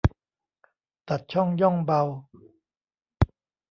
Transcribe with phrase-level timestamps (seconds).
[1.07, 2.01] ตัดช่องย่องเบา